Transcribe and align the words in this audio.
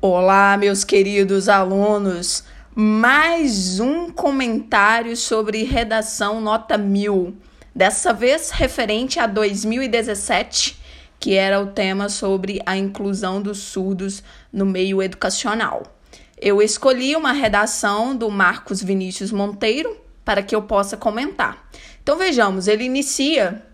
Olá, 0.00 0.56
meus 0.56 0.84
queridos 0.84 1.48
alunos. 1.48 2.44
Mais 2.72 3.80
um 3.80 4.12
comentário 4.12 5.16
sobre 5.16 5.64
redação 5.64 6.40
nota 6.40 6.78
1000. 6.78 7.36
Dessa 7.74 8.12
vez 8.12 8.50
referente 8.52 9.18
a 9.18 9.26
2017, 9.26 10.78
que 11.18 11.34
era 11.34 11.60
o 11.60 11.72
tema 11.72 12.08
sobre 12.08 12.62
a 12.64 12.76
inclusão 12.76 13.42
dos 13.42 13.58
surdos 13.58 14.22
no 14.52 14.64
meio 14.64 15.02
educacional. 15.02 15.82
Eu 16.40 16.62
escolhi 16.62 17.16
uma 17.16 17.32
redação 17.32 18.14
do 18.14 18.30
Marcos 18.30 18.80
Vinícius 18.80 19.32
Monteiro 19.32 19.96
para 20.24 20.44
que 20.44 20.54
eu 20.54 20.62
possa 20.62 20.96
comentar. 20.96 21.68
Então 22.00 22.16
vejamos, 22.16 22.68
ele 22.68 22.84
inicia 22.84 23.66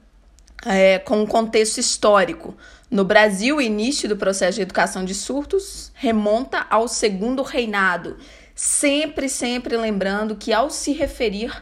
é, 0.64 0.98
com 0.98 1.22
um 1.22 1.26
contexto 1.26 1.78
histórico. 1.78 2.56
No 2.90 3.04
Brasil, 3.04 3.56
o 3.56 3.62
início 3.62 4.08
do 4.08 4.16
processo 4.16 4.56
de 4.56 4.62
educação 4.62 5.04
de 5.04 5.14
surdos 5.14 5.90
remonta 5.94 6.66
ao 6.70 6.86
segundo 6.86 7.42
reinado, 7.42 8.16
sempre, 8.54 9.28
sempre 9.28 9.76
lembrando 9.76 10.36
que 10.36 10.52
ao 10.52 10.70
se 10.70 10.92
referir 10.92 11.52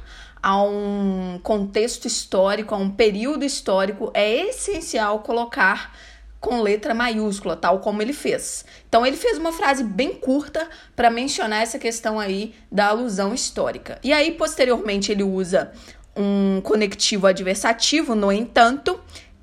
a 0.43 0.61
um 0.63 1.39
contexto 1.43 2.07
histórico, 2.07 2.75
a 2.75 2.79
um 2.79 2.91
período 2.91 3.45
histórico, 3.45 4.11
é 4.13 4.49
essencial 4.49 5.21
colocar 5.21 5.95
com 6.43 6.61
letra 6.61 6.93
maiúscula, 6.93 7.57
tal 7.57 7.79
como 7.79 8.03
ele 8.03 8.13
fez. 8.13 8.65
Então 8.89 9.07
ele 9.07 9.17
fez 9.17 9.39
uma 9.39 9.53
frase 9.53 9.85
bem 9.85 10.15
curta 10.15 10.69
para 10.97 11.09
mencionar 11.09 11.63
essa 11.63 11.79
questão 11.79 12.19
aí 12.19 12.53
da 12.71 12.89
alusão 12.89 13.33
histórica. 13.33 13.99
E 14.03 14.13
aí 14.13 14.33
posteriormente 14.33 15.13
ele 15.13 15.23
usa 15.23 15.73
um 16.17 16.61
conectivo 16.63 17.27
adversativo, 17.27 18.15
no 18.15 18.31
entanto, 18.31 19.01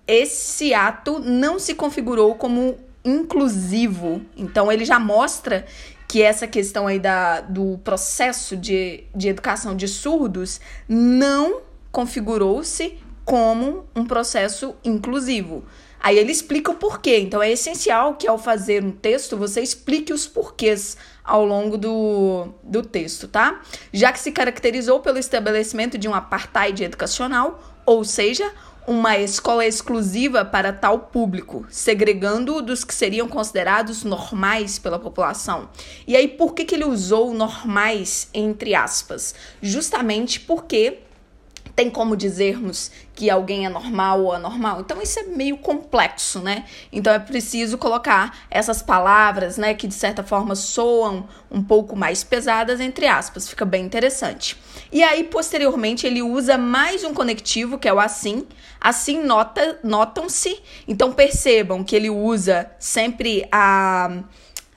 esse 0.08 0.74
ato 0.74 1.20
não 1.20 1.60
se 1.60 1.74
configurou 1.74 2.36
como 2.36 2.78
inclusivo. 3.04 4.22
Então, 4.36 4.72
ele 4.72 4.86
já 4.86 5.00
mostra 5.00 5.66
que 6.08 6.22
essa 6.22 6.48
questão 6.48 6.88
aí 6.88 7.00
da, 7.00 7.42
do 7.42 7.80
processo 7.84 8.58
de, 8.58 9.04
de 9.16 9.30
educação 9.30 9.76
de 9.76 9.88
surdos 9.88 10.60
não 10.88 11.62
configurou-se 11.92 12.98
como 13.24 13.86
um 13.96 14.06
processo 14.06 14.76
inclusivo. 14.84 15.64
Aí 16.00 16.18
ele 16.18 16.32
explica 16.32 16.72
o 16.72 16.76
porquê. 16.76 17.20
Então 17.20 17.42
é 17.42 17.52
essencial 17.52 18.16
que 18.16 18.28
ao 18.28 18.38
fazer 18.38 18.84
um 18.84 18.92
texto 18.92 19.38
você 19.38 19.62
explique 19.62 20.14
os 20.14 20.28
porquês 20.28 20.98
ao 21.24 21.46
longo 21.46 21.78
do, 21.78 22.50
do 22.64 22.82
texto, 22.82 23.28
tá? 23.28 23.62
Já 23.94 24.12
que 24.12 24.20
se 24.20 24.32
caracterizou 24.32 25.00
pelo 25.00 25.20
estabelecimento 25.20 25.98
de 25.98 26.08
um 26.08 26.14
apartheid 26.16 26.84
educacional, 26.84 27.62
ou 27.86 28.04
seja, 28.04 28.52
uma 28.88 29.20
escola 29.20 29.66
exclusiva 29.68 30.44
para 30.44 30.74
tal 30.74 30.98
público, 30.98 31.64
segregando-o 31.70 32.62
dos 32.62 32.84
que 32.84 32.94
seriam 32.94 33.28
considerados 33.28 34.04
normais 34.04 34.80
pela 34.80 34.98
população. 34.98 35.70
E 36.08 36.16
aí, 36.16 36.28
por 36.28 36.56
que, 36.56 36.66
que 36.66 36.74
ele 36.74 36.86
usou 36.86 37.32
normais 37.32 38.30
entre 38.34 38.74
aspas? 38.74 39.36
Justamente 39.62 40.40
porque 40.40 41.02
tem 41.80 41.90
como 41.90 42.18
dizermos 42.18 42.92
que 43.16 43.30
alguém 43.30 43.66
é 43.66 43.70
normal 43.70 44.22
ou 44.22 44.34
anormal? 44.34 44.82
Então 44.82 45.02
isso 45.02 45.18
é 45.18 45.24
meio 45.24 45.56
complexo, 45.56 46.42
né? 46.42 46.66
Então 46.92 47.14
é 47.14 47.20
preciso 47.20 47.78
colocar 47.78 48.38
essas 48.52 48.82
palavras, 48.82 49.58
né, 49.58 49.74
que 49.74 49.88
de 49.88 49.94
certa 49.94 50.22
forma 50.22 50.56
soam 50.56 51.26
um 51.50 51.64
pouco 51.64 51.96
mais 51.96 52.22
pesadas 52.22 52.82
entre 52.82 53.08
aspas, 53.08 53.48
fica 53.48 53.64
bem 53.64 53.86
interessante. 53.86 54.58
E 54.92 55.02
aí 55.02 55.24
posteriormente 55.24 56.06
ele 56.06 56.22
usa 56.22 56.58
mais 56.58 57.06
um 57.06 57.14
conectivo 57.14 57.78
que 57.78 57.88
é 57.88 57.94
o 57.94 58.00
assim. 58.02 58.46
Assim 58.82 59.24
nota 59.24 59.80
notam-se. 59.82 60.62
Então 60.86 61.14
percebam 61.14 61.82
que 61.82 61.96
ele 61.96 62.10
usa 62.10 62.70
sempre 62.78 63.48
a 63.50 64.22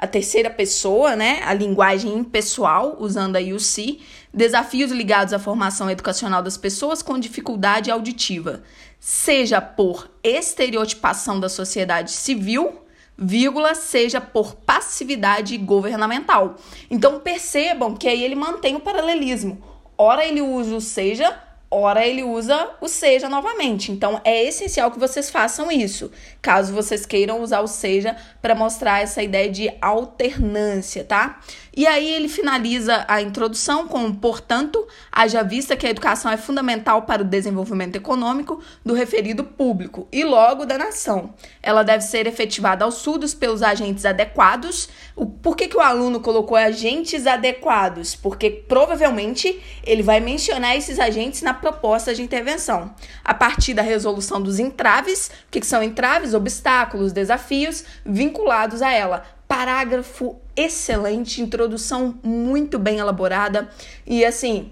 a 0.02 0.06
terceira 0.08 0.50
pessoa, 0.50 1.14
né? 1.14 1.40
A 1.44 1.54
linguagem 1.54 2.12
impessoal, 2.12 2.96
usando 2.98 3.36
aí 3.36 3.52
o 3.52 3.60
si, 3.60 4.00
desafios 4.34 4.90
ligados 4.90 5.32
à 5.32 5.38
formação 5.38 5.88
educacional 5.88 6.42
das 6.42 6.56
pessoas 6.56 7.02
com 7.02 7.16
dificuldade 7.20 7.88
auditiva, 7.88 8.64
seja 8.98 9.60
por 9.60 10.10
estereotipação 10.20 11.38
da 11.38 11.48
sociedade 11.48 12.10
civil, 12.10 12.82
vírgula, 13.16 13.76
seja 13.76 14.20
por 14.20 14.56
passividade 14.56 15.56
governamental. 15.56 16.56
Então 16.90 17.20
percebam 17.20 17.94
que 17.94 18.08
aí 18.08 18.24
ele 18.24 18.34
mantém 18.34 18.74
o 18.74 18.80
paralelismo. 18.80 19.62
Ora 19.96 20.24
ele 20.24 20.42
usa 20.42 20.74
o 20.74 20.80
seja, 20.80 21.32
ora 21.72 22.06
ele 22.06 22.22
usa 22.22 22.70
o 22.80 22.88
seja 22.88 23.28
novamente. 23.28 23.90
Então 23.90 24.20
é 24.24 24.44
essencial 24.44 24.90
que 24.90 24.98
vocês 24.98 25.30
façam 25.30 25.72
isso, 25.72 26.12
caso 26.42 26.74
vocês 26.74 27.06
queiram 27.06 27.40
usar 27.42 27.60
o 27.60 27.66
seja 27.66 28.14
para 28.42 28.54
mostrar 28.54 29.02
essa 29.02 29.22
ideia 29.22 29.50
de 29.50 29.72
alternância, 29.80 31.02
tá? 31.02 31.40
E 31.74 31.86
aí 31.86 32.06
ele 32.06 32.28
finaliza 32.28 33.04
a 33.08 33.22
introdução 33.22 33.88
com, 33.88 34.12
portanto, 34.12 34.86
haja 35.10 35.42
vista 35.42 35.74
que 35.74 35.86
a 35.86 35.90
educação 35.90 36.30
é 36.30 36.36
fundamental 36.36 37.02
para 37.02 37.22
o 37.22 37.24
desenvolvimento 37.24 37.96
econômico 37.96 38.62
do 38.84 38.92
referido 38.92 39.42
público 39.42 40.06
e 40.12 40.22
logo 40.22 40.66
da 40.66 40.76
nação. 40.76 41.32
Ela 41.62 41.82
deve 41.82 42.04
ser 42.04 42.26
efetivada 42.26 42.84
aos 42.84 42.96
surdos 42.96 43.32
pelos 43.32 43.62
agentes 43.62 44.04
adequados. 44.04 44.90
O, 45.16 45.24
por 45.24 45.56
que, 45.56 45.66
que 45.66 45.76
o 45.76 45.80
aluno 45.80 46.20
colocou 46.20 46.58
agentes 46.58 47.26
adequados? 47.26 48.14
Porque 48.14 48.50
provavelmente 48.50 49.58
ele 49.82 50.02
vai 50.02 50.20
mencionar 50.20 50.76
esses 50.76 50.98
agentes 50.98 51.40
na 51.40 51.54
proposta 51.54 52.14
de 52.14 52.20
intervenção. 52.20 52.94
A 53.24 53.32
partir 53.32 53.72
da 53.72 53.82
resolução 53.82 54.42
dos 54.42 54.58
entraves, 54.58 55.28
o 55.48 55.50
que, 55.50 55.60
que 55.60 55.66
são 55.66 55.82
entraves? 55.82 56.34
Obstáculos, 56.34 57.12
desafios 57.12 57.82
vinculados 58.04 58.82
a 58.82 58.92
ela 58.92 59.24
parágrafo 59.52 60.36
excelente, 60.56 61.42
introdução 61.42 62.18
muito 62.22 62.78
bem 62.78 63.00
elaborada 63.00 63.68
e 64.06 64.24
assim. 64.24 64.70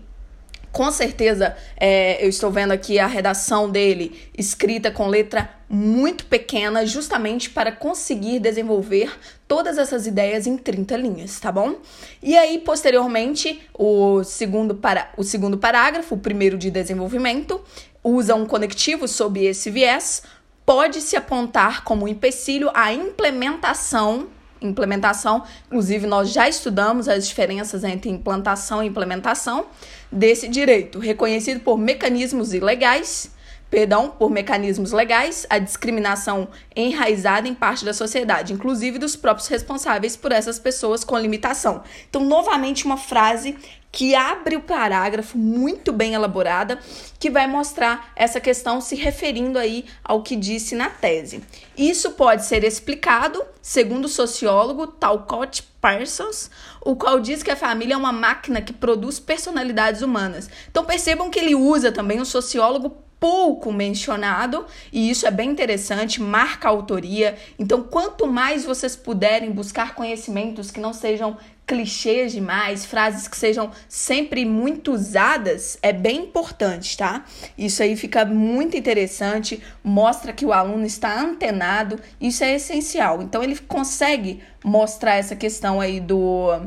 Com 0.73 0.91
certeza, 0.93 1.57
é, 1.77 2.25
eu 2.25 2.29
estou 2.29 2.49
vendo 2.49 2.71
aqui 2.71 2.99
a 2.99 3.07
redação 3.09 3.69
dele 3.69 4.31
escrita 4.39 4.89
com 4.89 5.09
letra 5.09 5.51
muito 5.69 6.25
pequena, 6.27 6.87
justamente 6.87 7.51
para 7.51 7.73
conseguir 7.73 8.39
desenvolver 8.39 9.13
todas 9.49 9.79
essas 9.79 10.07
ideias 10.07 10.47
em 10.47 10.57
30 10.57 10.97
linhas, 10.97 11.41
tá 11.41 11.51
bom? 11.51 11.75
E 12.23 12.39
aí, 12.39 12.59
posteriormente, 12.61 13.61
o 13.75 14.23
segundo, 14.23 14.77
para, 14.77 15.13
o 15.17 15.25
segundo 15.25 15.59
parágrafo, 15.59 16.15
o 16.15 16.19
primeiro 16.19 16.57
de 16.57 16.71
desenvolvimento, 16.71 17.61
usa 18.03 18.37
um 18.37 18.47
conectivo 18.47 19.09
sob 19.09 19.45
esse 19.45 19.71
viés, 19.71 20.23
pode 20.65 21.01
se 21.01 21.17
apontar 21.17 21.83
como 21.83 22.07
empecilho 22.07 22.71
a 22.73 22.93
implementação 22.93 24.29
implementação. 24.61 25.45
Inclusive, 25.67 26.07
nós 26.07 26.33
já 26.33 26.49
estudamos 26.49 27.09
as 27.09 27.27
diferenças 27.27 27.85
entre 27.85 28.11
implantação 28.11 28.83
e 28.83 28.87
implementação 28.87 29.67
desse 30.11 30.49
direito, 30.49 30.99
reconhecido 30.99 31.61
por 31.61 31.79
mecanismos 31.79 32.53
ilegais, 32.53 33.31
perdão, 33.71 34.09
por 34.09 34.31
mecanismos 34.31 34.91
legais, 34.91 35.47
a 35.49 35.59
discriminação 35.59 36.49
enraizada 36.75 37.47
em 37.47 37.55
parte 37.55 37.85
da 37.85 37.95
sociedade, 37.95 38.53
inclusive 38.53 38.99
dos 38.99 39.15
próprios 39.15 39.49
responsáveis 39.49 40.17
por 40.17 40.33
essas 40.33 40.59
pessoas 40.59 41.05
com 41.05 41.17
limitação. 41.17 41.83
Então, 42.09 42.25
novamente, 42.25 42.85
uma 42.85 42.97
frase 42.97 43.57
que 43.93 44.15
abre 44.15 44.57
o 44.57 44.61
parágrafo 44.61 45.37
muito 45.37 45.93
bem 45.93 46.15
elaborada, 46.15 46.79
que 47.19 47.31
vai 47.31 47.47
mostrar 47.47 48.13
essa 48.15 48.41
questão 48.41 48.81
se 48.81 48.95
referindo 48.95 49.59
aí 49.59 49.85
ao 50.05 50.23
que 50.23 50.37
disse 50.37 50.75
na 50.75 50.89
tese. 50.89 51.43
Isso 51.77 52.13
pode 52.13 52.45
ser 52.45 52.63
explicado, 52.63 53.43
segundo 53.61 54.05
o 54.05 54.09
sociólogo 54.09 54.87
Talcott 54.87 55.65
Parsons, 55.81 56.51
o 56.81 56.95
qual 56.95 57.19
diz 57.21 57.43
que 57.43 57.51
a 57.51 57.57
família 57.57 57.95
é 57.95 57.97
uma 57.97 58.13
máquina 58.13 58.63
que 58.63 58.73
produz 58.73 59.19
personalidades 59.19 60.03
humanas. 60.03 60.49
Então 60.71 60.85
percebam 60.85 61.31
que 61.31 61.39
ele 61.39 61.55
usa 61.55 61.91
também 61.91 62.21
um 62.21 62.25
sociólogo 62.25 62.97
pouco 63.21 63.71
mencionado, 63.71 64.67
e 64.91 65.11
isso 65.11 65.27
é 65.27 65.31
bem 65.31 65.51
interessante, 65.51 66.23
marca 66.23 66.67
a 66.67 66.71
autoria. 66.71 67.37
Então, 67.59 67.83
quanto 67.83 68.27
mais 68.27 68.65
vocês 68.65 68.97
puderem 68.97 69.53
buscar 69.53 69.95
conhecimentos 69.95 70.71
que 70.71 70.81
não 70.81 70.95
sejam 70.95 71.37
clichês 71.67 72.33
demais, 72.33 72.85
frases 72.85 73.29
que 73.29 73.37
sejam 73.37 73.71
sempre 73.89 74.45
muito 74.45 74.93
usadas, 74.93 75.79
é 75.83 75.93
bem 75.93 76.23
importante, 76.23 76.97
tá? 76.97 77.25
Isso 77.57 77.81
aí 77.81 77.95
fica 77.95 78.25
muito 78.25 78.77
interessante, 78.77 79.63
mostra 79.85 80.33
que 80.33 80.45
o 80.45 80.53
aluno 80.53 80.85
está 80.85 81.21
antenado, 81.21 82.01
isso 82.21 82.43
é 82.43 82.55
essencial. 82.55 83.23
Então, 83.23 83.43
ele 83.43 83.57
consegue 83.57 84.43
mostrar 84.65 85.17
essa 85.17 85.37
questão 85.37 85.81
aí 85.81 86.01
do 86.01 86.61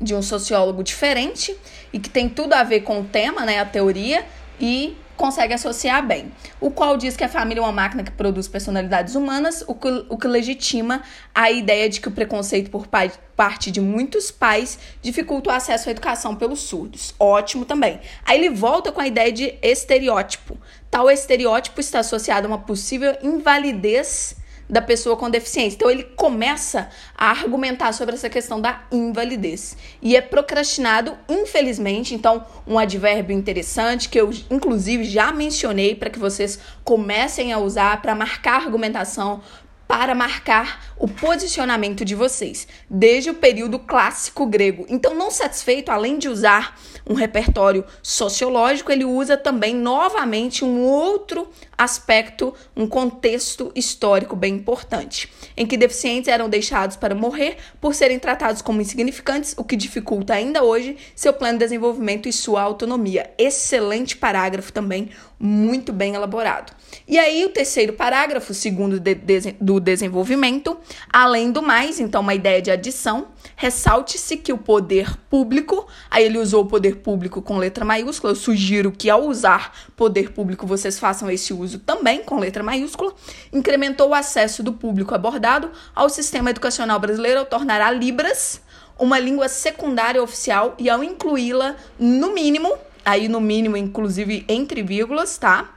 de 0.00 0.14
um 0.14 0.20
sociólogo 0.20 0.82
diferente 0.82 1.56
e 1.92 1.98
que 2.00 2.10
tem 2.10 2.28
tudo 2.28 2.52
a 2.52 2.64
ver 2.64 2.80
com 2.80 3.00
o 3.00 3.04
tema, 3.04 3.44
né, 3.44 3.60
a 3.60 3.64
teoria, 3.64 4.26
e 4.60 4.96
consegue 5.16 5.54
associar 5.54 6.06
bem, 6.06 6.32
o 6.60 6.70
qual 6.70 6.96
diz 6.96 7.16
que 7.16 7.24
a 7.24 7.28
família 7.28 7.60
é 7.60 7.62
uma 7.62 7.72
máquina 7.72 8.02
que 8.02 8.10
produz 8.10 8.48
personalidades 8.48 9.14
humanas, 9.14 9.64
o 9.66 9.74
que, 9.74 10.06
o 10.08 10.18
que 10.18 10.26
legitima 10.26 11.02
a 11.34 11.50
ideia 11.50 11.88
de 11.88 12.00
que 12.00 12.08
o 12.08 12.10
preconceito 12.10 12.70
por 12.70 12.86
pai, 12.86 13.12
parte 13.36 13.70
de 13.70 13.80
muitos 13.80 14.30
pais 14.30 14.78
dificulta 15.02 15.50
o 15.50 15.52
acesso 15.52 15.88
à 15.88 15.92
educação 15.92 16.34
pelos 16.34 16.60
surdos. 16.60 17.14
Ótimo 17.18 17.64
também. 17.64 18.00
Aí 18.24 18.38
ele 18.38 18.50
volta 18.50 18.92
com 18.92 19.00
a 19.00 19.06
ideia 19.06 19.32
de 19.32 19.54
estereótipo. 19.62 20.58
Tal 20.90 21.10
estereótipo 21.10 21.80
está 21.80 22.00
associado 22.00 22.46
a 22.46 22.50
uma 22.50 22.58
possível 22.58 23.16
invalidez 23.22 24.36
da 24.68 24.80
pessoa 24.80 25.16
com 25.16 25.28
deficiência. 25.28 25.76
Então 25.76 25.90
ele 25.90 26.04
começa 26.04 26.88
a 27.16 27.30
argumentar 27.30 27.92
sobre 27.92 28.14
essa 28.14 28.30
questão 28.30 28.60
da 28.60 28.82
invalidez. 28.90 29.76
E 30.00 30.16
é 30.16 30.20
procrastinado, 30.20 31.16
infelizmente, 31.28 32.14
então 32.14 32.44
um 32.66 32.78
advérbio 32.78 33.36
interessante 33.36 34.08
que 34.08 34.20
eu 34.20 34.30
inclusive 34.50 35.04
já 35.04 35.32
mencionei 35.32 35.94
para 35.94 36.10
que 36.10 36.18
vocês 36.18 36.58
comecem 36.82 37.52
a 37.52 37.58
usar 37.58 38.00
para 38.00 38.14
marcar 38.14 38.62
argumentação, 38.62 39.40
para 39.86 40.14
marcar 40.14 40.94
o 40.96 41.06
posicionamento 41.06 42.04
de 42.04 42.14
vocês, 42.14 42.66
desde 42.88 43.30
o 43.30 43.34
período 43.34 43.78
clássico 43.78 44.46
grego. 44.46 44.86
Então, 44.88 45.14
não 45.14 45.30
satisfeito, 45.30 45.90
além 45.90 46.18
de 46.18 46.28
usar 46.28 46.78
um 47.06 47.14
repertório 47.14 47.84
sociológico, 48.02 48.90
ele 48.90 49.04
usa 49.04 49.36
também 49.36 49.74
novamente 49.74 50.64
um 50.64 50.82
outro 50.82 51.48
aspecto, 51.76 52.54
um 52.74 52.86
contexto 52.86 53.70
histórico 53.74 54.34
bem 54.34 54.54
importante, 54.54 55.30
em 55.56 55.66
que 55.66 55.76
deficientes 55.76 56.28
eram 56.28 56.48
deixados 56.48 56.96
para 56.96 57.14
morrer 57.14 57.58
por 57.80 57.94
serem 57.94 58.18
tratados 58.18 58.62
como 58.62 58.80
insignificantes, 58.80 59.54
o 59.58 59.64
que 59.64 59.76
dificulta 59.76 60.34
ainda 60.34 60.62
hoje 60.62 60.96
seu 61.14 61.32
plano 61.32 61.58
de 61.58 61.64
desenvolvimento 61.64 62.28
e 62.28 62.32
sua 62.32 62.62
autonomia. 62.62 63.30
Excelente 63.36 64.16
parágrafo 64.16 64.72
também, 64.72 65.10
muito 65.44 65.92
bem 65.92 66.14
elaborado. 66.14 66.72
E 67.06 67.18
aí, 67.18 67.44
o 67.44 67.50
terceiro 67.50 67.92
parágrafo, 67.92 68.54
segundo 68.54 68.98
de, 68.98 69.14
de, 69.14 69.54
do 69.60 69.78
desenvolvimento, 69.78 70.74
além 71.12 71.52
do 71.52 71.60
mais, 71.60 72.00
então, 72.00 72.22
uma 72.22 72.34
ideia 72.34 72.62
de 72.62 72.70
adição, 72.70 73.28
ressalte-se 73.54 74.38
que 74.38 74.54
o 74.54 74.58
poder 74.58 75.14
público, 75.28 75.86
aí 76.10 76.24
ele 76.24 76.38
usou 76.38 76.62
o 76.62 76.66
poder 76.66 76.96
público 76.96 77.42
com 77.42 77.58
letra 77.58 77.84
maiúscula, 77.84 78.32
eu 78.32 78.36
sugiro 78.36 78.90
que 78.90 79.10
ao 79.10 79.26
usar 79.26 79.90
poder 79.94 80.30
público 80.30 80.66
vocês 80.66 80.98
façam 80.98 81.30
esse 81.30 81.52
uso 81.52 81.78
também 81.78 82.22
com 82.22 82.38
letra 82.38 82.62
maiúscula, 82.62 83.12
incrementou 83.52 84.08
o 84.08 84.14
acesso 84.14 84.62
do 84.62 84.72
público 84.72 85.14
abordado 85.14 85.70
ao 85.94 86.08
sistema 86.08 86.48
educacional 86.48 86.98
brasileiro 86.98 87.40
ao 87.40 87.46
tornar 87.46 87.82
a 87.82 87.90
Libras 87.90 88.62
uma 88.98 89.18
língua 89.18 89.48
secundária 89.48 90.22
oficial 90.22 90.74
e 90.78 90.88
ao 90.88 91.02
incluí-la 91.02 91.76
no 91.98 92.32
mínimo, 92.32 92.72
aí 93.04 93.28
no 93.28 93.40
mínimo 93.40 93.76
inclusive 93.76 94.44
entre 94.48 94.82
vírgulas, 94.82 95.38
tá? 95.38 95.70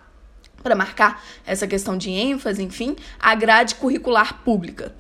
Para 0.62 0.76
marcar 0.76 1.24
essa 1.46 1.68
questão 1.68 1.98
de 1.98 2.10
ênfase, 2.10 2.64
enfim, 2.64 2.96
a 3.20 3.36
grade 3.36 3.76
curricular 3.76 4.42
pública 4.44 4.96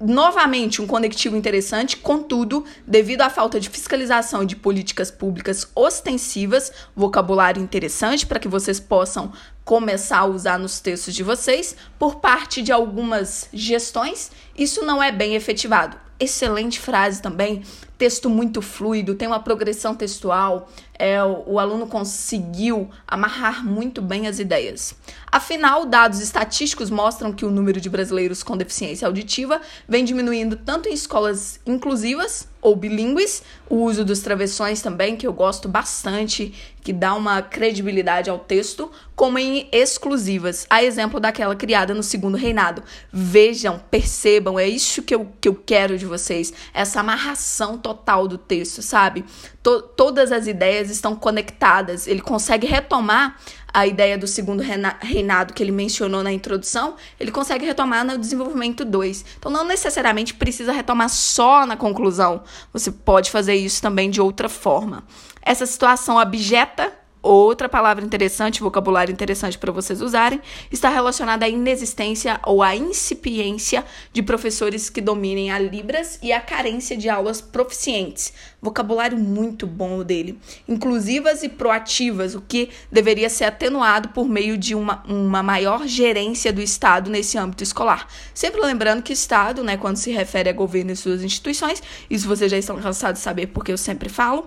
novamente 0.00 0.82
um 0.82 0.86
conectivo 0.86 1.36
interessante, 1.36 1.96
contudo, 1.96 2.64
devido 2.86 3.22
à 3.22 3.30
falta 3.30 3.60
de 3.60 3.70
fiscalização 3.70 4.44
de 4.44 4.56
políticas 4.56 5.10
públicas 5.10 5.68
ostensivas, 5.74 6.72
vocabulário 6.94 7.62
interessante 7.62 8.26
para 8.26 8.38
que 8.38 8.48
vocês 8.48 8.80
possam 8.80 9.32
começar 9.64 10.18
a 10.18 10.26
usar 10.26 10.58
nos 10.58 10.80
textos 10.80 11.14
de 11.14 11.22
vocês, 11.22 11.76
por 11.98 12.16
parte 12.16 12.60
de 12.60 12.72
algumas 12.72 13.48
gestões, 13.52 14.30
isso 14.56 14.84
não 14.84 15.02
é 15.02 15.10
bem 15.10 15.34
efetivado. 15.34 15.96
Excelente 16.20 16.78
frase 16.78 17.22
também, 17.22 17.62
texto 17.96 18.28
muito 18.28 18.60
fluido, 18.60 19.14
tem 19.14 19.28
uma 19.28 19.40
progressão 19.40 19.94
textual, 19.94 20.68
é, 20.98 21.22
o, 21.22 21.44
o, 21.46 21.58
aluno 21.58 21.86
conseguiu 21.86 22.88
amarrar 23.06 23.64
muito 23.64 24.00
bem 24.00 24.26
as 24.26 24.38
ideias. 24.38 24.94
Afinal, 25.30 25.84
dados 25.84 26.20
estatísticos 26.20 26.90
mostram 26.90 27.32
que 27.32 27.44
o 27.44 27.50
número 27.50 27.80
de 27.80 27.90
brasileiros 27.90 28.42
com 28.42 28.56
deficiência 28.56 29.06
auditiva 29.06 29.60
vem 29.88 30.04
diminuindo 30.04 30.56
tanto 30.56 30.88
em 30.88 30.94
escolas 30.94 31.58
inclusivas 31.66 32.48
ou 32.62 32.74
bilíngues, 32.74 33.42
o 33.68 33.76
uso 33.76 34.04
dos 34.04 34.20
travessões 34.20 34.80
também, 34.80 35.16
que 35.16 35.26
eu 35.26 35.34
gosto 35.34 35.68
bastante, 35.68 36.54
que 36.82 36.94
dá 36.94 37.14
uma 37.14 37.42
credibilidade 37.42 38.30
ao 38.30 38.38
texto, 38.38 38.90
como 39.14 39.38
em 39.38 39.68
exclusivas, 39.70 40.66
a 40.70 40.82
exemplo 40.82 41.20
daquela 41.20 41.54
criada 41.54 41.92
no 41.92 42.02
segundo 42.02 42.38
reinado. 42.38 42.82
Vejam, 43.12 43.78
percebam, 43.90 44.58
é 44.58 44.66
isso 44.66 45.02
que 45.02 45.14
eu, 45.14 45.28
que 45.40 45.48
eu 45.48 45.54
quero 45.54 45.98
de 45.98 46.06
vocês, 46.06 46.54
essa 46.72 47.00
amarração 47.00 47.76
total 47.84 48.26
do 48.26 48.38
texto, 48.38 48.80
sabe? 48.80 49.26
To 49.62 49.82
todas 49.82 50.32
as 50.32 50.46
ideias 50.46 50.88
estão 50.88 51.14
conectadas, 51.14 52.06
ele 52.06 52.22
consegue 52.22 52.66
retomar 52.66 53.38
a 53.72 53.86
ideia 53.86 54.16
do 54.16 54.26
segundo 54.26 54.62
reinado 54.62 55.52
que 55.52 55.62
ele 55.62 55.72
mencionou 55.72 56.22
na 56.22 56.32
introdução, 56.32 56.94
ele 57.20 57.30
consegue 57.30 57.66
retomar 57.66 58.04
no 58.06 58.16
desenvolvimento 58.16 58.84
2. 58.84 59.24
Então, 59.38 59.52
não 59.52 59.64
necessariamente 59.64 60.32
precisa 60.32 60.72
retomar 60.72 61.10
só 61.10 61.66
na 61.66 61.76
conclusão, 61.76 62.42
você 62.72 62.90
pode 62.90 63.30
fazer 63.30 63.54
isso 63.54 63.82
também 63.82 64.08
de 64.08 64.20
outra 64.20 64.48
forma. 64.48 65.04
Essa 65.42 65.66
situação 65.66 66.18
abjeta 66.18 66.90
Outra 67.26 67.70
palavra 67.70 68.04
interessante, 68.04 68.60
vocabulário 68.60 69.10
interessante 69.10 69.56
para 69.56 69.72
vocês 69.72 70.02
usarem, 70.02 70.42
está 70.70 70.90
relacionada 70.90 71.46
à 71.46 71.48
inexistência 71.48 72.38
ou 72.44 72.62
à 72.62 72.76
incipiência 72.76 73.82
de 74.12 74.22
professores 74.22 74.90
que 74.90 75.00
dominem 75.00 75.50
a 75.50 75.58
Libras 75.58 76.18
e 76.22 76.34
à 76.34 76.38
carência 76.38 76.94
de 76.98 77.08
aulas 77.08 77.40
proficientes. 77.40 78.34
Vocabulário 78.60 79.16
muito 79.16 79.66
bom 79.66 80.04
dele. 80.04 80.38
Inclusivas 80.68 81.42
e 81.42 81.48
proativas, 81.48 82.34
o 82.34 82.42
que 82.42 82.68
deveria 82.92 83.30
ser 83.30 83.44
atenuado 83.44 84.10
por 84.10 84.28
meio 84.28 84.58
de 84.58 84.74
uma, 84.74 85.02
uma 85.08 85.42
maior 85.42 85.86
gerência 85.86 86.52
do 86.52 86.60
Estado 86.60 87.10
nesse 87.10 87.38
âmbito 87.38 87.64
escolar. 87.64 88.06
Sempre 88.34 88.60
lembrando 88.60 89.02
que 89.02 89.14
Estado, 89.14 89.64
né, 89.64 89.78
quando 89.78 89.96
se 89.96 90.10
refere 90.10 90.50
a 90.50 90.52
governo 90.52 90.92
e 90.92 90.96
suas 90.96 91.22
instituições, 91.22 91.82
isso 92.10 92.28
vocês 92.28 92.50
já 92.50 92.58
estão 92.58 92.76
cansados 92.76 93.20
de 93.20 93.24
saber 93.24 93.46
porque 93.46 93.72
eu 93.72 93.78
sempre 93.78 94.10
falo, 94.10 94.46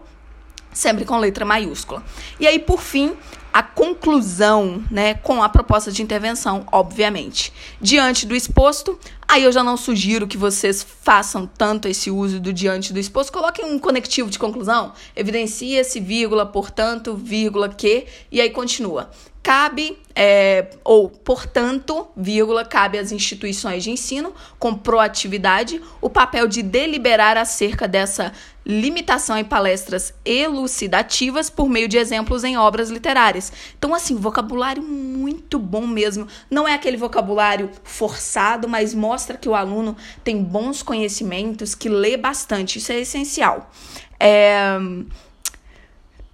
sempre 0.78 1.06
com 1.06 1.18
letra 1.18 1.44
maiúscula. 1.44 2.04
E 2.40 2.46
aí, 2.46 2.60
por 2.60 2.80
fim, 2.80 3.16
a 3.52 3.64
conclusão, 3.64 4.84
né, 4.92 5.16
com 5.16 5.42
a 5.42 5.50
proposta 5.50 5.92
de 5.92 6.04
intervenção, 6.04 6.64
obviamente. 6.72 7.52
Diante 7.82 8.28
do 8.28 8.36
exposto, 8.36 9.00
aí 9.28 9.44
eu 9.44 9.52
já 9.52 9.64
não 9.64 9.76
sugiro 9.76 10.28
que 10.28 10.38
vocês 10.38 10.86
façam 11.02 11.48
tanto 11.48 11.88
esse 11.88 12.12
uso 12.12 12.40
do 12.40 12.54
diante 12.54 12.94
do 12.94 13.00
exposto, 13.00 13.34
coloquem 13.34 13.66
um 13.66 13.80
conectivo 13.80 14.30
de 14.30 14.38
conclusão, 14.38 14.94
evidencia-se, 15.16 16.00
vírgula, 16.00 16.46
portanto, 16.46 17.16
vírgula, 17.16 17.70
que, 17.70 18.06
e 18.32 18.40
aí 18.40 18.52
continua 18.52 19.10
cabe, 19.48 19.98
é, 20.14 20.72
ou, 20.84 21.10
portanto, 21.10 22.10
vírgula, 22.18 22.66
cabe 22.66 22.98
às 22.98 23.14
instituições 23.14 23.82
de 23.82 23.90
ensino, 23.90 24.34
com 24.60 24.76
proatividade, 24.76 25.82
o 26.02 26.10
papel 26.10 26.50
de 26.50 26.62
deliberar 26.62 27.38
acerca 27.38 27.88
dessa 27.88 28.34
limitação 28.66 29.38
em 29.38 29.46
palestras 29.46 30.14
elucidativas 30.26 31.50
por 31.50 31.70
meio 31.70 31.88
de 31.88 31.98
exemplos 31.98 32.44
em 32.44 32.58
obras 32.58 32.90
literárias. 32.90 33.54
Então, 33.78 33.96
assim, 33.96 34.18
vocabulário 34.18 34.84
muito 34.84 35.58
bom 35.58 35.88
mesmo. 35.88 36.28
Não 36.52 36.68
é 36.68 36.74
aquele 36.74 36.98
vocabulário 36.98 37.72
forçado, 37.86 38.68
mas 38.68 38.94
mostra 38.94 39.38
que 39.38 39.48
o 39.48 39.56
aluno 39.56 39.96
tem 40.26 40.44
bons 40.44 40.84
conhecimentos, 40.84 41.74
que 41.74 41.88
lê 41.88 42.18
bastante. 42.18 42.80
Isso 42.80 42.92
é 42.92 43.00
essencial. 43.00 43.72
É 44.20 44.78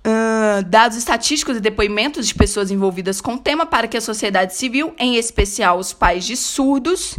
Uh, 0.05 0.63
dados 0.65 0.98
estatísticos 0.98 1.57
e 1.57 1.60
depoimentos 1.62 2.27
de 2.27 2.36
pessoas 2.36 2.69
envolvidas 2.69 3.22
com 3.22 3.36
o 3.36 3.39
tema 3.39 3.65
para 3.65 3.88
que 3.88 3.95
a 3.95 4.01
sociedade 4.01 4.53
civil, 4.53 4.93
em 5.00 5.15
especial 5.15 5.79
os 5.79 5.93
pais 5.93 6.25
de 6.25 6.36
surdos, 6.36 7.17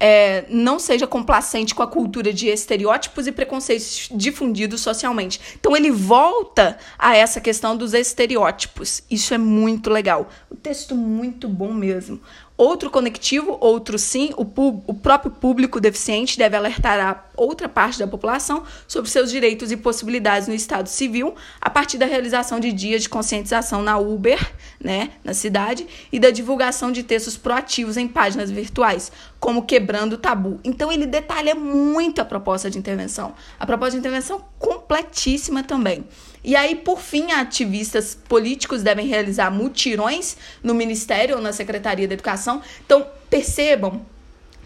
é, 0.00 0.44
não 0.48 0.78
seja 0.78 1.06
complacente 1.06 1.74
com 1.74 1.82
a 1.82 1.86
cultura 1.86 2.32
de 2.32 2.48
estereótipos 2.48 3.26
e 3.26 3.32
preconceitos 3.32 4.08
difundidos 4.14 4.80
socialmente. 4.80 5.40
Então 5.58 5.76
ele 5.76 5.90
volta 5.90 6.78
a 6.98 7.16
essa 7.16 7.40
questão 7.40 7.76
dos 7.76 7.94
estereótipos. 7.94 9.02
Isso 9.10 9.34
é 9.34 9.38
muito 9.38 9.90
legal. 9.90 10.28
O 10.50 10.54
texto 10.54 10.94
muito 10.94 11.48
bom 11.48 11.72
mesmo. 11.72 12.20
Outro 12.58 12.90
conectivo, 12.90 13.56
outro 13.60 13.96
sim, 14.00 14.30
o, 14.36 14.42
o 14.84 14.92
próprio 14.92 15.30
público 15.30 15.80
deficiente 15.80 16.36
deve 16.36 16.56
alertar 16.56 16.98
a 16.98 17.24
outra 17.36 17.68
parte 17.68 18.00
da 18.00 18.06
população 18.08 18.64
sobre 18.88 19.08
seus 19.08 19.30
direitos 19.30 19.70
e 19.70 19.76
possibilidades 19.76 20.48
no 20.48 20.54
Estado 20.54 20.88
civil 20.88 21.36
a 21.60 21.70
partir 21.70 21.98
da 21.98 22.04
realização 22.04 22.58
de 22.58 22.72
dias 22.72 23.02
de 23.02 23.08
conscientização 23.08 23.80
na 23.80 23.96
Uber, 23.96 24.44
né, 24.80 25.12
na 25.22 25.32
cidade, 25.34 25.86
e 26.10 26.18
da 26.18 26.30
divulgação 26.30 26.90
de 26.90 27.04
textos 27.04 27.36
proativos 27.36 27.96
em 27.96 28.08
páginas 28.08 28.50
virtuais, 28.50 29.12
como 29.38 29.62
Quebrando 29.62 30.14
o 30.14 30.18
Tabu. 30.18 30.58
Então 30.64 30.90
ele 30.90 31.06
detalha 31.06 31.54
muito 31.54 32.20
a 32.20 32.24
proposta 32.24 32.68
de 32.68 32.76
intervenção. 32.76 33.34
A 33.60 33.64
proposta 33.64 33.92
de 33.92 33.98
intervenção 33.98 34.44
completíssima 34.58 35.62
também. 35.62 36.04
E 36.42 36.54
aí, 36.54 36.76
por 36.76 37.00
fim, 37.00 37.32
ativistas 37.32 38.14
políticos 38.14 38.82
devem 38.82 39.06
realizar 39.06 39.50
mutirões 39.50 40.36
no 40.62 40.74
Ministério 40.74 41.36
ou 41.36 41.42
na 41.42 41.52
Secretaria 41.52 42.06
da 42.06 42.14
Educação. 42.14 42.62
Então, 42.84 43.06
percebam 43.28 44.04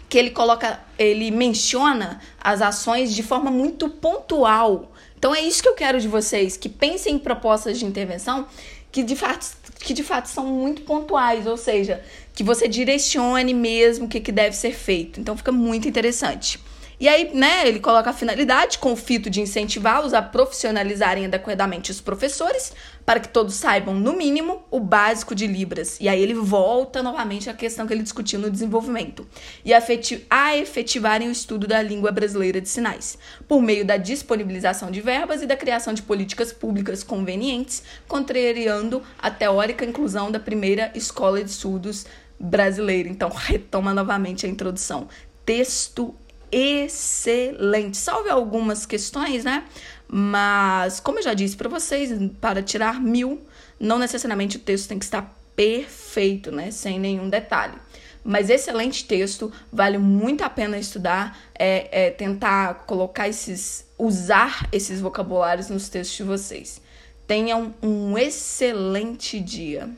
que 0.09 0.17
ele 0.17 0.29
coloca, 0.29 0.79
ele 0.97 1.31
menciona 1.31 2.21
as 2.39 2.61
ações 2.61 3.15
de 3.15 3.23
forma 3.23 3.49
muito 3.49 3.89
pontual. 3.89 4.91
Então 5.17 5.33
é 5.33 5.41
isso 5.41 5.63
que 5.63 5.69
eu 5.69 5.73
quero 5.73 5.99
de 5.99 6.07
vocês, 6.07 6.55
que 6.55 6.69
pensem 6.69 7.15
em 7.15 7.17
propostas 7.17 7.79
de 7.79 7.85
intervenção 7.85 8.45
que 8.93 9.01
de 9.01 9.15
fato, 9.15 9.47
que 9.79 9.91
de 9.91 10.03
fato 10.03 10.29
são 10.29 10.45
muito 10.45 10.83
pontuais, 10.83 11.47
ou 11.47 11.57
seja, 11.57 12.03
que 12.35 12.43
você 12.43 12.67
direcione 12.67 13.51
mesmo 13.51 14.05
o 14.05 14.07
que, 14.07 14.19
que 14.21 14.31
deve 14.31 14.55
ser 14.55 14.71
feito. 14.71 15.19
Então 15.19 15.35
fica 15.35 15.51
muito 15.51 15.87
interessante. 15.87 16.59
E 17.03 17.09
aí, 17.09 17.31
né, 17.33 17.67
ele 17.67 17.81
coloca 17.81 18.11
a 18.11 18.13
finalidade 18.13 18.77
com 18.77 18.93
o 18.93 18.95
fito 18.95 19.29
de 19.29 19.41
incentivá-los 19.41 20.13
a 20.13 20.21
profissionalizarem 20.21 21.25
adequadamente 21.25 21.91
os 21.91 21.99
professores, 21.99 22.71
para 23.05 23.19
que 23.19 23.27
todos 23.27 23.55
saibam, 23.55 23.93
no 23.93 24.13
mínimo, 24.13 24.63
o 24.71 24.79
básico 24.79 25.35
de 25.35 25.45
Libras. 25.45 25.97
E 25.99 26.07
aí 26.07 26.21
ele 26.21 26.33
volta 26.33 27.03
novamente 27.03 27.49
à 27.49 27.53
questão 27.53 27.85
que 27.85 27.91
ele 27.91 28.03
discutiu 28.03 28.39
no 28.39 28.49
desenvolvimento. 28.49 29.27
E 29.65 29.73
a 29.73 30.57
efetivarem 30.57 31.27
o 31.27 31.31
estudo 31.33 31.67
da 31.67 31.81
língua 31.81 32.09
brasileira 32.09 32.61
de 32.61 32.69
sinais, 32.69 33.17
por 33.49 33.61
meio 33.61 33.83
da 33.83 33.97
disponibilização 33.97 34.89
de 34.89 35.01
verbas 35.01 35.41
e 35.41 35.45
da 35.45 35.57
criação 35.57 35.93
de 35.93 36.03
políticas 36.03 36.53
públicas 36.53 37.03
convenientes, 37.03 37.83
contrariando 38.07 39.03
a 39.19 39.29
teórica 39.29 39.83
inclusão 39.83 40.31
da 40.31 40.39
primeira 40.39 40.89
escola 40.95 41.43
de 41.43 41.51
surdos 41.51 42.05
brasileira. 42.39 43.09
Então, 43.09 43.27
retoma 43.35 43.93
novamente 43.93 44.45
a 44.45 44.49
introdução. 44.49 45.09
Texto 45.45 46.15
excelente. 46.53 47.97
Salve 47.97 48.29
algumas 48.29 48.85
questões, 48.85 49.43
né? 49.43 49.63
Mas, 50.07 50.99
como 50.99 51.19
eu 51.19 51.23
já 51.23 51.33
disse 51.33 51.55
para 51.55 51.67
vocês, 51.67 52.11
para 52.39 52.61
tirar 52.61 53.01
mil, 53.01 53.41
não 53.79 53.97
necessariamente 53.97 54.57
o 54.57 54.59
texto 54.59 54.87
tem 54.87 54.99
que 54.99 55.05
estar 55.05 55.35
perfeito, 55.55 56.51
né? 56.51 56.69
Sem 56.69 56.99
nenhum 56.99 57.29
detalhe. 57.29 57.75
Mas 58.23 58.49
excelente 58.49 59.05
texto, 59.05 59.51
vale 59.71 59.97
muito 59.97 60.43
a 60.43 60.49
pena 60.49 60.77
estudar, 60.77 61.37
é, 61.57 62.05
é 62.05 62.09
tentar 62.11 62.85
colocar 62.85 63.27
esses, 63.27 63.85
usar 63.97 64.69
esses 64.71 65.01
vocabulários 65.01 65.69
nos 65.69 65.89
textos 65.89 66.17
de 66.17 66.23
vocês. 66.23 66.81
Tenham 67.27 67.73
um 67.81 68.17
excelente 68.17 69.39
dia. 69.39 69.89